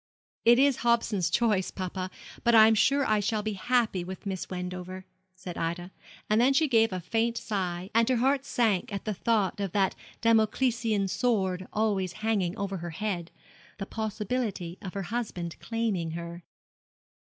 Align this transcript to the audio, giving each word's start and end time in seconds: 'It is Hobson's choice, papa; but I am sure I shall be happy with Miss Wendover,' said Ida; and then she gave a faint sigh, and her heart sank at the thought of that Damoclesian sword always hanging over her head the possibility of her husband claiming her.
'It 0.45 0.57
is 0.57 0.77
Hobson's 0.77 1.29
choice, 1.29 1.69
papa; 1.69 2.09
but 2.43 2.55
I 2.55 2.65
am 2.65 2.73
sure 2.73 3.05
I 3.05 3.19
shall 3.19 3.43
be 3.43 3.53
happy 3.53 4.03
with 4.03 4.25
Miss 4.25 4.49
Wendover,' 4.49 5.05
said 5.35 5.59
Ida; 5.59 5.91
and 6.27 6.41
then 6.41 6.53
she 6.53 6.67
gave 6.67 6.91
a 6.91 6.99
faint 6.99 7.37
sigh, 7.37 7.91
and 7.93 8.09
her 8.09 8.15
heart 8.15 8.43
sank 8.43 8.91
at 8.91 9.05
the 9.05 9.13
thought 9.13 9.59
of 9.59 9.73
that 9.73 9.93
Damoclesian 10.23 11.07
sword 11.07 11.67
always 11.71 12.13
hanging 12.13 12.57
over 12.57 12.77
her 12.77 12.89
head 12.89 13.29
the 13.77 13.85
possibility 13.85 14.79
of 14.81 14.95
her 14.95 15.03
husband 15.03 15.55
claiming 15.59 16.09
her. 16.17 16.41